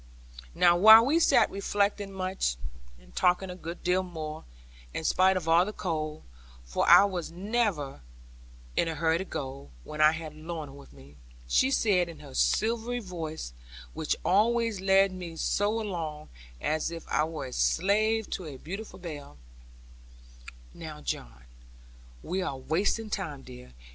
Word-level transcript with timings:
Now 0.55 0.75
while 0.75 1.05
we 1.05 1.19
sat 1.19 1.51
reflecting 1.51 2.11
much, 2.11 2.57
and 2.99 3.15
talking 3.15 3.51
a 3.51 3.55
good 3.55 3.83
deal 3.83 4.01
more, 4.01 4.45
in 4.95 5.03
spite 5.03 5.37
of 5.37 5.47
all 5.47 5.63
the 5.63 5.71
cold 5.71 6.23
for 6.65 6.89
I 6.89 7.05
never 7.31 7.85
was 7.87 8.01
in 8.75 8.87
a 8.87 8.95
hurry 8.95 9.19
to 9.19 9.25
go, 9.25 9.69
when 9.83 10.01
I 10.01 10.13
had 10.13 10.33
Lorna 10.35 10.73
with 10.73 10.91
me 10.91 11.17
she 11.47 11.69
said, 11.69 12.09
in 12.09 12.17
her 12.17 12.33
silvery 12.33 12.99
voice, 12.99 13.53
which 13.93 14.15
always 14.25 14.81
led 14.81 15.11
me 15.11 15.35
so 15.35 15.79
along, 15.79 16.29
as 16.59 16.89
if 16.89 17.07
I 17.07 17.23
were 17.25 17.45
a 17.45 17.53
slave 17.53 18.27
to 18.31 18.45
a 18.45 18.57
beautiful 18.57 18.97
bell, 18.97 19.37
'Now, 20.73 21.01
John, 21.01 21.45
we 22.23 22.41
are 22.41 22.57
wasting 22.57 23.11
time, 23.11 23.43
dear. 23.43 23.73